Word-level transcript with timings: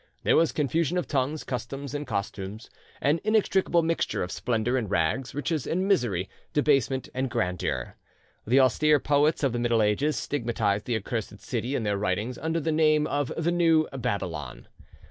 There 0.23 0.35
was 0.35 0.51
confusion 0.51 0.97
of 0.97 1.05
tongues, 1.07 1.43
customs, 1.43 1.93
and 1.93 2.07
costumes, 2.07 2.71
an 3.01 3.19
inextricable 3.23 3.83
mixture 3.83 4.23
of 4.23 4.31
splendour 4.31 4.75
and 4.75 4.89
rags, 4.89 5.35
riches 5.35 5.67
and 5.67 5.87
misery, 5.87 6.27
debasement 6.53 7.07
and 7.13 7.29
grandeur. 7.29 7.97
The 8.47 8.61
austere 8.61 8.99
poets 8.99 9.43
of 9.43 9.53
the 9.53 9.59
Middle 9.59 9.83
Ages 9.83 10.17
stigmatised 10.17 10.85
the 10.85 10.95
accursed 10.95 11.39
city 11.41 11.75
in 11.75 11.83
their 11.83 11.99
writings 11.99 12.39
under 12.39 12.59
the 12.59 12.71
name 12.71 13.05
of 13.05 13.31
the 13.37 13.51
New 13.51 13.87
Babylon. 13.89 14.67